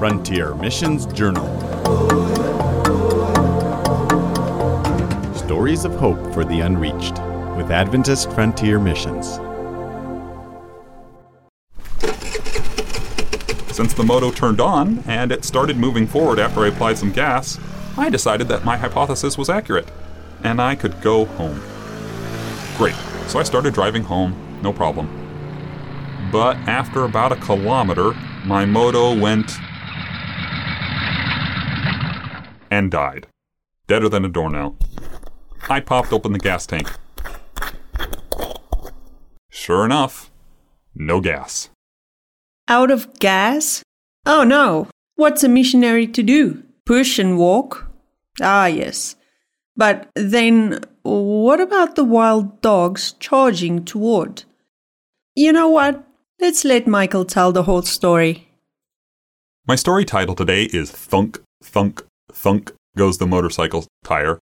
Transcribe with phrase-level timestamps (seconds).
[0.00, 1.44] Frontier Missions Journal.
[5.34, 7.18] Stories of Hope for the Unreached
[7.54, 9.34] with Adventist Frontier Missions.
[13.76, 17.60] Since the moto turned on and it started moving forward after I applied some gas,
[17.98, 19.90] I decided that my hypothesis was accurate
[20.42, 21.60] and I could go home.
[22.78, 22.96] Great.
[23.26, 25.10] So I started driving home, no problem.
[26.32, 28.12] But after about a kilometer,
[28.46, 29.58] my moto went
[32.70, 33.26] and died.
[33.86, 34.76] Deader than a doornail.
[35.68, 36.90] I popped open the gas tank.
[39.50, 40.30] Sure enough,
[40.94, 41.70] no gas.
[42.68, 43.82] Out of gas?
[44.24, 44.88] Oh no!
[45.16, 46.62] What's a missionary to do?
[46.86, 47.90] Push and walk?
[48.40, 49.16] Ah, yes.
[49.76, 54.44] But then, what about the wild dogs charging toward?
[55.34, 56.04] You know what?
[56.40, 58.48] Let's let Michael tell the whole story.
[59.66, 62.02] My story title today is Thunk, Thunk,
[62.34, 64.38] Thunk Goes the Motorcycle Tire.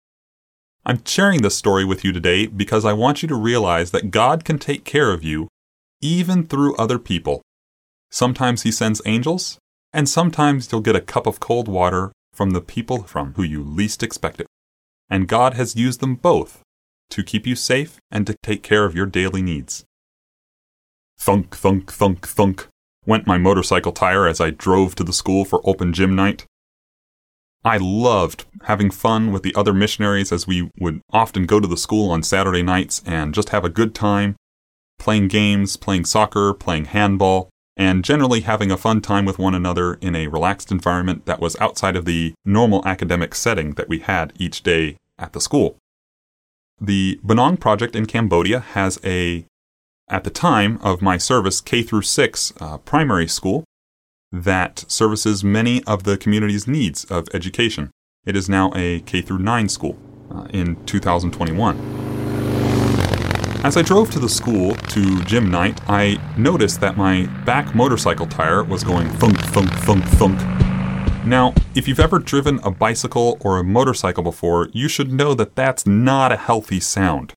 [0.86, 4.44] I'm sharing this story with you today because I want you to realize that God
[4.44, 5.48] can take care of you
[6.00, 7.40] even through other people.
[8.10, 9.58] Sometimes He sends angels,
[9.92, 13.62] and sometimes you'll get a cup of cold water from the people from who you
[13.62, 14.46] least expect it.
[15.08, 16.60] And God has used them both
[17.10, 19.84] to keep you safe and to take care of your daily needs.
[21.18, 22.68] Thunk, thunk, thunk, thunk
[23.06, 26.44] went my motorcycle tire as I drove to the school for open gym night.
[27.65, 31.79] I loved having fun with the other missionaries as we would often go to the
[31.79, 34.37] school on Saturday nights and just have a good time,
[34.98, 39.95] playing games, playing soccer, playing handball, and generally having a fun time with one another
[39.95, 44.35] in a relaxed environment that was outside of the normal academic setting that we had
[44.39, 45.79] each day at the school.
[46.79, 49.47] The Pnong Project in Cambodia has a,
[50.11, 53.65] at the time of my service, K through 6 uh, primary school
[54.42, 57.90] that services many of the community's needs of education.
[58.27, 59.96] It is now a K through 9 school
[60.30, 61.78] uh, in 2021.
[63.64, 68.27] As I drove to the school to gym night, I noticed that my back motorcycle
[68.27, 70.39] tire was going thunk, thunk, thunk, thunk.
[71.24, 75.55] Now, if you've ever driven a bicycle or a motorcycle before, you should know that
[75.55, 77.33] that's not a healthy sound.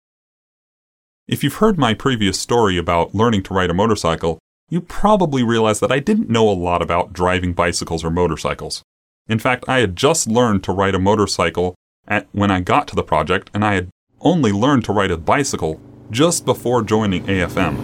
[1.28, 4.40] If you've heard my previous story about learning to ride a motorcycle,
[4.70, 8.84] you probably realize that I didn't know a lot about driving bicycles or motorcycles.
[9.30, 11.76] In fact, I had just learned to ride a motorcycle
[12.08, 13.90] at, when I got to the project, and I had
[14.20, 15.80] only learned to ride a bicycle
[16.12, 17.78] just before joining AFM.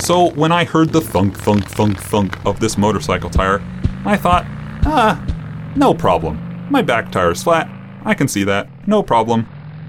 [0.00, 3.62] So when I heard the thunk, thunk, thunk, thunk of this motorcycle tire,
[4.04, 4.44] I thought,
[4.84, 5.24] ah,
[5.74, 6.68] no problem.
[6.70, 7.68] My back tire is flat.
[8.04, 8.68] I can see that.
[8.86, 9.46] No problem.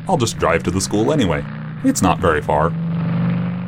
[0.07, 1.43] I'll just drive to the school anyway.
[1.83, 2.71] It's not very far.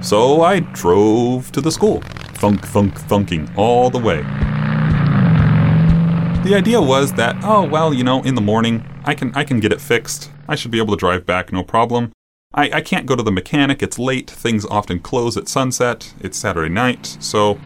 [0.02, 2.02] So I drove to the school,
[2.36, 4.24] thunk, thunk, thunking all the way.
[6.44, 9.60] The idea was that, oh well, you know, in the morning I can I can
[9.60, 10.32] get it fixed.
[10.48, 12.14] I should be able to drive back no problem.
[12.54, 16.38] I, I can't go to the mechanic, it's late, things often close at sunset, it's
[16.38, 17.60] Saturday night, so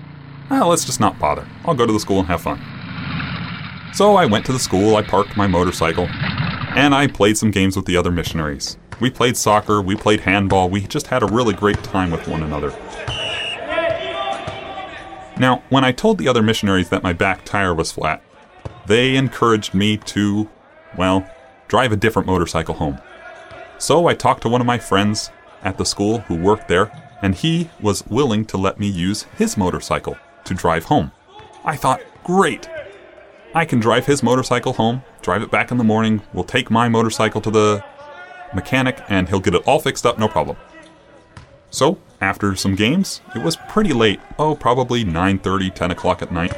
[0.50, 1.48] well, let's just not bother.
[1.66, 2.60] I'll go to the school and have fun.
[3.94, 7.76] So I went to the school, I parked my motorcycle, and I played some games
[7.76, 8.78] with the other missionaries.
[9.00, 12.44] We played soccer, we played handball, we just had a really great time with one
[12.44, 12.72] another.
[15.38, 18.22] Now, when I told the other missionaries that my back tire was flat,
[18.86, 20.50] they encouraged me to,
[20.98, 21.28] well,
[21.68, 23.00] drive a different motorcycle home.
[23.80, 25.32] So I talked to one of my friends
[25.64, 29.58] at the school who worked there, and he was willing to let me use his
[29.58, 31.12] motorcycle to drive home.
[31.66, 32.70] I thought, great!
[33.56, 36.90] I can drive his motorcycle home, drive it back in the morning, we'll take my
[36.90, 37.84] motorcycle to the
[38.56, 40.58] mechanic, and he'll get it all fixed up, no problem.
[41.70, 46.56] So, after some games, it was pretty late, oh, probably 9.30, 10 o'clock at night.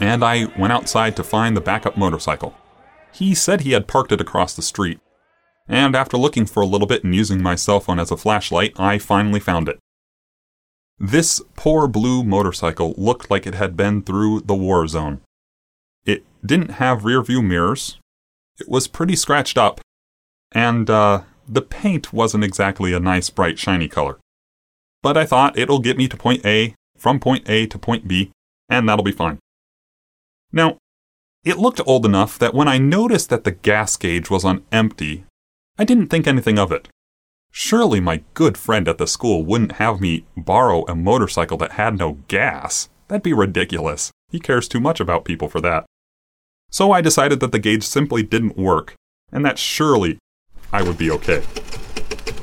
[0.00, 2.54] And I went outside to find the backup motorcycle.
[3.12, 5.00] He said he had parked it across the street,
[5.68, 8.78] and after looking for a little bit and using my cell phone as a flashlight,
[8.78, 9.78] I finally found it.
[10.98, 15.20] This poor blue motorcycle looked like it had been through the war zone.
[16.04, 17.98] It didn't have rear view mirrors,
[18.58, 19.80] it was pretty scratched up,
[20.52, 24.18] and uh, the paint wasn't exactly a nice, bright, shiny color.
[25.02, 28.30] But I thought it'll get me to point A, from point A to point B,
[28.68, 29.38] and that'll be fine.
[30.52, 30.78] Now,
[31.44, 35.24] it looked old enough that when I noticed that the gas gauge was on empty
[35.78, 36.88] I didn't think anything of it.
[37.52, 41.98] Surely my good friend at the school wouldn't have me borrow a motorcycle that had
[41.98, 42.88] no gas.
[43.08, 44.10] That'd be ridiculous.
[44.30, 45.84] He cares too much about people for that.
[46.70, 48.94] So I decided that the gauge simply didn't work,
[49.30, 50.18] and that surely
[50.72, 51.42] I would be okay.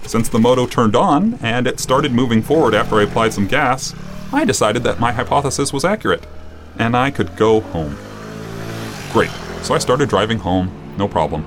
[0.05, 3.95] Since the moto turned on and it started moving forward after I applied some gas,
[4.31, 6.25] I decided that my hypothesis was accurate.
[6.77, 7.95] and I could go home.
[9.11, 9.29] Great.
[9.61, 11.43] So I started driving home, no problem.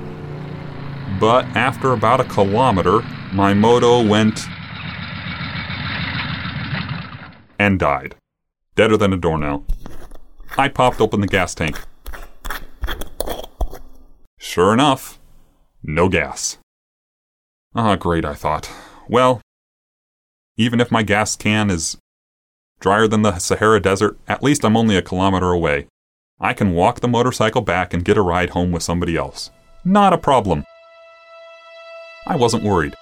[1.20, 3.00] But after about a kilometer,
[3.32, 4.40] my moto went
[7.58, 8.14] and died.
[8.76, 9.64] Deader than a doornail.
[10.56, 11.80] I popped open the gas tank.
[14.38, 15.18] Sure enough,
[15.82, 16.58] no gas.
[17.78, 18.70] Ah, great, I thought.
[19.06, 19.42] Well,
[20.56, 21.98] even if my gas can is
[22.80, 25.86] drier than the Sahara Desert, at least I'm only a kilometer away.
[26.40, 29.50] I can walk the motorcycle back and get a ride home with somebody else.
[29.84, 30.64] Not a problem.
[32.26, 32.94] I wasn't worried.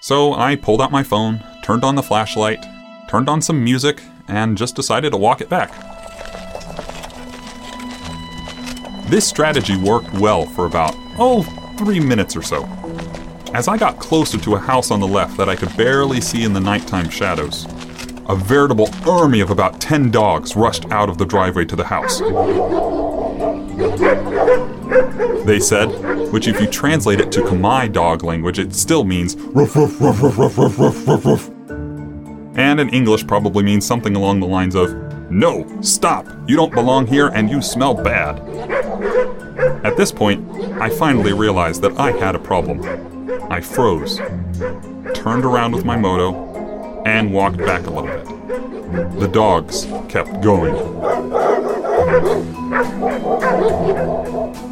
[0.00, 2.64] So I pulled out my phone, turned on the flashlight,
[3.06, 5.70] turned on some music, and just decided to walk it back.
[9.10, 11.42] This strategy worked well for about, oh,
[11.76, 12.68] three minutes or so.
[13.52, 16.44] As I got closer to a house on the left that I could barely see
[16.44, 17.66] in the nighttime shadows,
[18.28, 22.20] a veritable army of about 10 dogs rushed out of the driveway to the house.
[25.44, 25.86] They said,
[26.32, 30.22] which if you translate it to Khmer dog language, it still means ruff, ruff, ruff,
[30.22, 31.48] ruff, ruff, ruff, ruff, ruff, ruff.
[32.56, 34.92] And in English probably means something along the lines of,
[35.28, 38.38] No, stop, you don't belong here and you smell bad.
[39.84, 40.48] At this point,
[40.80, 43.09] I finally realized that I had a problem.
[43.48, 44.18] I froze,
[45.14, 49.20] turned around with my moto, and walked back a little bit.
[49.20, 50.74] The dogs kept going.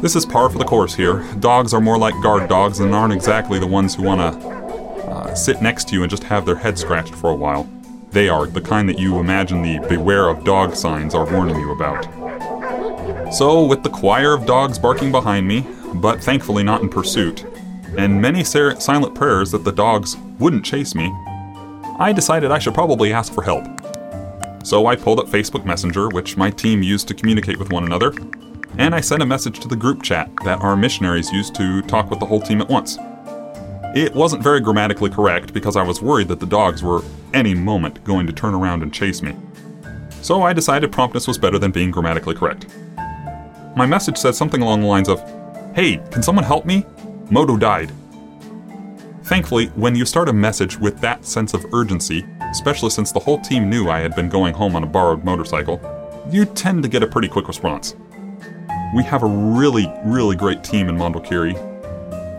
[0.01, 1.23] This is par for the course here.
[1.39, 5.35] Dogs are more like guard dogs and aren't exactly the ones who want to uh,
[5.35, 7.69] sit next to you and just have their head scratched for a while.
[8.11, 11.71] They are the kind that you imagine the beware of dog signs are warning you
[11.71, 12.03] about.
[13.33, 17.45] So, with the choir of dogs barking behind me, but thankfully not in pursuit,
[17.99, 21.13] and many silent prayers that the dogs wouldn't chase me,
[21.99, 23.65] I decided I should probably ask for help.
[24.63, 28.13] So I pulled up Facebook Messenger, which my team used to communicate with one another,
[28.77, 32.09] and I sent a message to the group chat that our missionaries used to talk
[32.09, 32.97] with the whole team at once.
[33.93, 37.03] It wasn't very grammatically correct because I was worried that the dogs were
[37.33, 39.35] any moment going to turn around and chase me.
[40.21, 42.67] So I decided promptness was better than being grammatically correct.
[43.75, 45.19] My message said something along the lines of
[45.75, 46.85] Hey, can someone help me?
[47.29, 47.91] Moto died.
[49.23, 53.39] Thankfully, when you start a message with that sense of urgency, especially since the whole
[53.39, 55.79] team knew I had been going home on a borrowed motorcycle,
[56.31, 57.95] you tend to get a pretty quick response.
[58.95, 61.55] We have a really, really great team in Mondulkiri,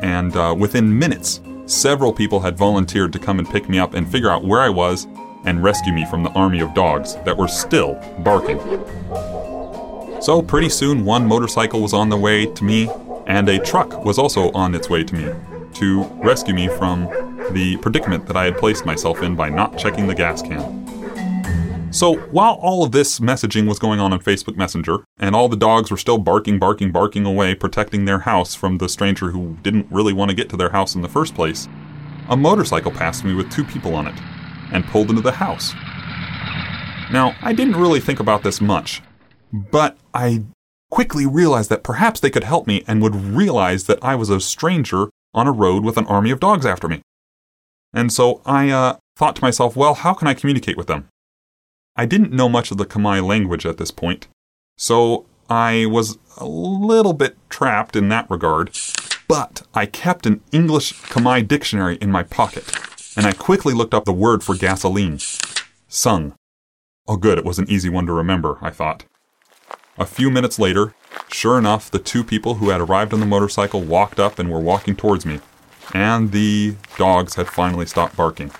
[0.03, 4.11] and uh, within minutes, several people had volunteered to come and pick me up and
[4.11, 5.07] figure out where I was
[5.45, 7.95] and rescue me from the army of dogs that were still
[8.25, 8.59] barking.
[10.21, 12.91] So, pretty soon, one motorcycle was on the way to me,
[13.27, 15.33] and a truck was also on its way to me
[15.75, 17.05] to rescue me from
[17.53, 20.81] the predicament that I had placed myself in by not checking the gas can.
[21.93, 25.57] So, while all of this messaging was going on on Facebook Messenger, and all the
[25.57, 29.89] dogs were still barking, barking, barking away, protecting their house from the stranger who didn't
[29.91, 31.69] really want to get to their house in the first place,
[32.29, 34.15] a motorcycle passed me with two people on it
[34.73, 35.75] and pulled into the house.
[37.13, 39.03] Now, I didn't really think about this much,
[39.53, 40.45] but I
[40.91, 44.41] quickly realized that perhaps they could help me and would realize that I was a
[44.41, 47.01] stranger on a road with an army of dogs after me.
[47.95, 51.09] And so I uh, thought to myself, well, how can I communicate with them?
[51.97, 54.29] I didn't know much of the Khmer language at this point,
[54.77, 58.71] so I was a little bit trapped in that regard,
[59.29, 62.73] but I kept an English Khmer dictionary in my pocket,
[63.17, 65.19] and I quickly looked up the word for gasoline.
[65.89, 66.35] Sung.
[67.09, 69.05] Oh, good, it was an easy one to remember, I thought.
[70.01, 70.95] A few minutes later,
[71.33, 74.61] Sure enough, the two people who had arrived on the motorcycle walked up and were
[74.61, 75.41] walking towards me,
[75.95, 78.51] and the dogs had finally stopped barking.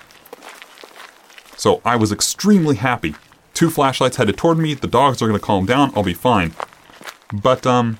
[1.57, 3.15] So I was extremely happy.
[3.53, 6.53] Two flashlights headed toward me, the dogs are going to calm down, I'll be fine.
[7.33, 7.99] But, um,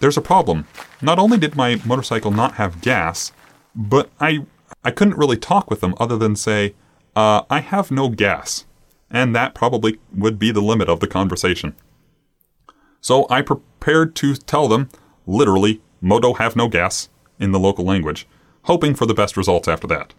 [0.00, 0.66] there's a problem.
[1.00, 3.32] Not only did my motorcycle not have gas,
[3.74, 4.44] but I,
[4.84, 6.74] I couldn't really talk with them other than say,
[7.16, 8.64] uh, I have no gas.
[9.10, 11.74] And that probably would be the limit of the conversation.
[13.04, 14.88] So I prepared to tell them,
[15.26, 18.26] literally, Moto have no gas, in the local language,
[18.62, 20.14] hoping for the best results after that.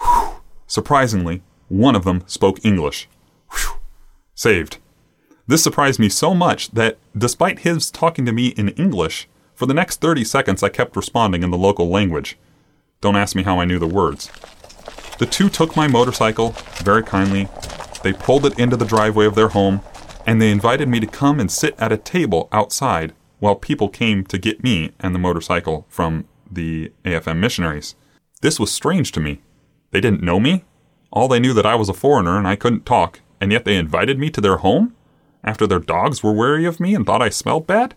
[0.00, 0.40] Whew.
[0.66, 3.08] Surprisingly, one of them spoke English.
[3.52, 3.76] Whew.
[4.34, 4.78] Saved.
[5.46, 9.72] This surprised me so much that, despite his talking to me in English, for the
[9.72, 12.36] next 30 seconds I kept responding in the local language.
[13.02, 14.32] Don't ask me how I knew the words.
[15.20, 17.48] The two took my motorcycle very kindly.
[18.02, 19.80] They pulled it into the driveway of their home
[20.26, 24.24] and they invited me to come and sit at a table outside while people came
[24.24, 27.94] to get me and the motorcycle from the AFM missionaries.
[28.40, 29.42] This was strange to me.
[29.90, 30.64] They didn't know me.
[31.10, 33.76] All they knew that I was a foreigner and I couldn't talk, and yet they
[33.76, 34.94] invited me to their home?
[35.44, 37.94] after their dogs were wary of me and thought I smelled bad?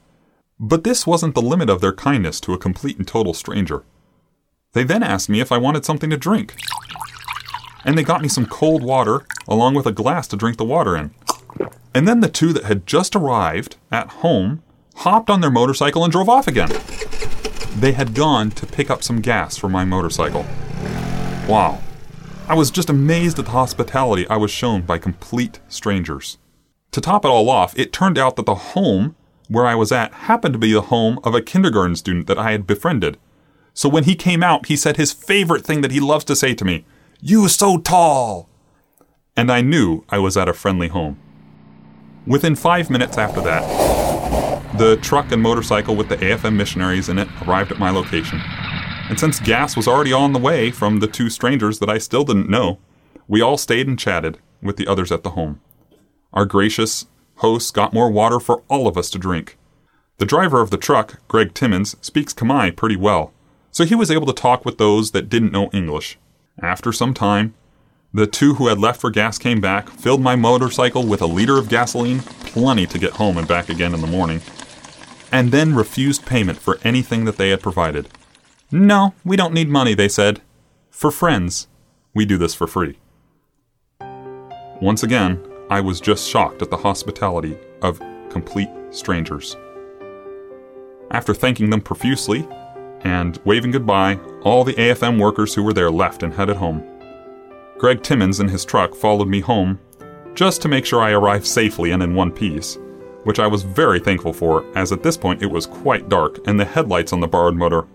[0.59, 3.83] But this wasn't the limit of their kindness to a complete and total stranger.
[4.73, 6.55] They then asked me if I wanted something to drink.
[7.85, 10.97] And they got me some cold water along with a glass to drink the water
[10.97, 11.11] in.
[11.93, 14.61] And then the two that had just arrived at home
[14.97, 16.69] hopped on their motorcycle and drove off again.
[17.75, 20.45] They had gone to pick up some gas for my motorcycle.
[21.47, 21.79] Wow.
[22.47, 26.37] I was just amazed at the hospitality I was shown by complete strangers.
[26.91, 29.15] To top it all off, it turned out that the home
[29.49, 32.51] where I was at happened to be the home of a kindergarten student that I
[32.51, 33.17] had befriended.
[33.73, 36.53] So when he came out, he said his favorite thing that he loves to say
[36.55, 36.85] to me,
[37.21, 38.49] You so tall!
[39.35, 41.19] And I knew I was at a friendly home.
[42.27, 47.29] Within five minutes after that, the truck and motorcycle with the AFM missionaries in it
[47.47, 48.41] arrived at my location.
[49.09, 52.25] And since gas was already on the way from the two strangers that I still
[52.25, 52.79] didn't know,
[53.29, 55.61] we all stayed and chatted with the others at the home.
[56.33, 57.05] Our gracious
[57.35, 59.57] hosts got more water for all of us to drink.
[60.17, 63.31] The driver of the truck, Greg Timmons, speaks Khmer pretty well,
[63.71, 66.19] so he was able to talk with those that didn't know English.
[66.61, 67.53] After some time,
[68.17, 71.59] the two who had left for gas came back, filled my motorcycle with a liter
[71.59, 74.41] of gasoline, plenty to get home and back again in the morning,
[75.31, 78.09] and then refused payment for anything that they had provided.
[78.71, 80.41] No, we don't need money, they said.
[80.89, 81.67] For friends,
[82.15, 82.97] we do this for free.
[84.81, 89.55] Once again, I was just shocked at the hospitality of complete strangers.
[91.11, 92.47] After thanking them profusely
[93.01, 96.96] and waving goodbye, all the AFM workers who were there left and headed home.
[97.77, 99.79] Greg Timmons in his truck followed me home
[100.33, 102.79] just to make sure I arrived safely and in one piece,
[103.23, 106.59] which I was very thankful for, as at this point it was quite dark and
[106.59, 107.85] the headlights on the borrowed motor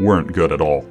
[0.00, 0.84] weren't good at all.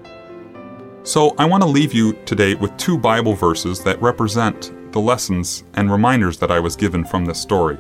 [1.04, 5.66] So I want to leave you today with two Bible verses that represent the lessons
[5.74, 7.76] and reminders that I was given from this story.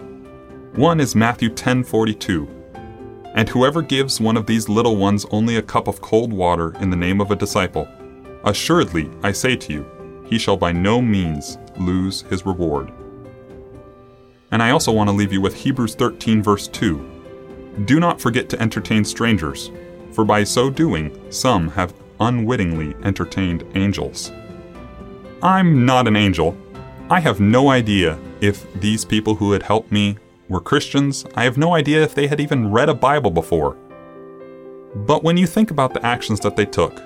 [0.75, 2.47] One is Matthew 10:42.
[3.35, 6.89] And whoever gives one of these little ones only a cup of cold water in
[6.89, 7.87] the name of a disciple,
[8.43, 9.85] assuredly, I say to you,
[10.31, 12.91] he shall by no means lose his reward.
[14.51, 17.83] And I also want to leave you with Hebrews 13, verse 2.
[17.85, 19.69] Do not forget to entertain strangers,
[20.11, 24.31] for by so doing, some have unwittingly entertained angels.
[25.43, 26.57] I'm not an angel,
[27.11, 31.25] I have no idea if these people who had helped me were Christians.
[31.35, 33.75] I have no idea if they had even read a Bible before.
[34.95, 37.01] But when you think about the actions that they took,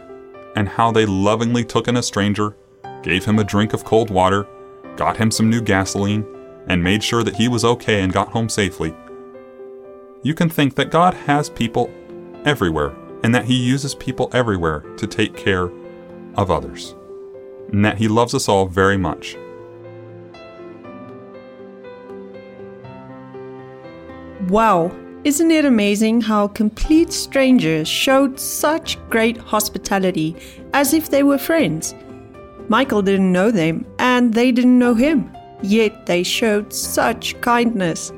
[0.56, 2.56] and how they lovingly took in a stranger,
[3.06, 4.46] gave him a drink of cold water,
[4.98, 6.26] got him some new gasoline,
[6.68, 8.94] and made sure that he was okay and got home safely,
[10.24, 11.90] you can think that God has people
[12.46, 12.96] everywhere
[13.26, 15.72] and that He uses people everywhere to take care
[16.36, 16.94] of others,
[17.72, 19.36] and that He loves us all very much.
[24.48, 24.92] Wow,
[25.24, 30.36] isn't it amazing how complete strangers showed such great hospitality
[30.74, 31.96] as if they were friends?
[32.68, 38.12] Michael didn't know them and they didn't know him, yet they showed such kindness.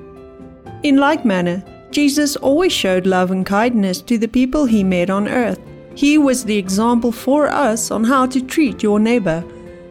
[0.83, 5.27] In like manner, Jesus always showed love and kindness to the people he met on
[5.27, 5.59] earth.
[5.95, 9.43] He was the example for us on how to treat your neighbor.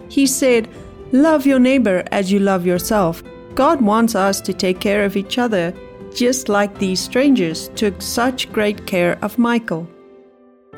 [0.08, 0.68] He said,
[1.12, 3.22] Love your neighbor as you love yourself.
[3.54, 5.72] God wants us to take care of each other
[6.14, 9.86] just like these strangers took such great care of Michael.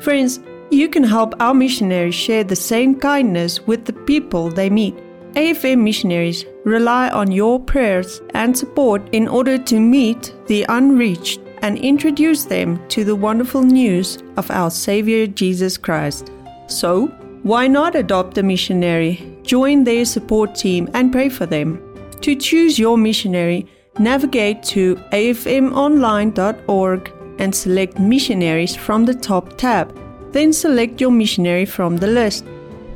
[0.01, 0.39] Friends,
[0.71, 4.95] you can help our missionaries share the same kindness with the people they meet.
[5.33, 11.77] AFM missionaries rely on your prayers and support in order to meet the unreached and
[11.77, 16.31] introduce them to the wonderful news of our Savior Jesus Christ.
[16.67, 17.07] So,
[17.43, 21.81] why not adopt a missionary, join their support team, and pray for them?
[22.21, 23.65] To choose your missionary,
[23.97, 29.97] navigate to afmonline.org and select Missionaries from the top tab.
[30.31, 32.45] Then select your missionary from the list.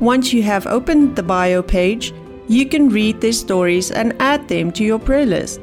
[0.00, 2.14] Once you have opened the bio page,
[2.48, 5.60] you can read their stories and add them to your prayer list.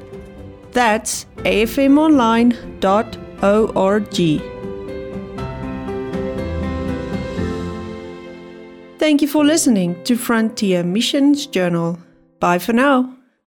[0.71, 2.57] That's afmonline.org.
[8.97, 11.97] Thank you for listening to Frontier Missions Journal.
[12.39, 13.20] Bye for now.